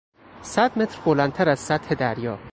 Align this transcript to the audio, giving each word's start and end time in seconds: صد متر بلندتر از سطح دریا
صد 0.41 0.79
متر 0.79 0.99
بلندتر 1.05 1.49
از 1.49 1.59
سطح 1.59 1.95
دریا 1.95 2.39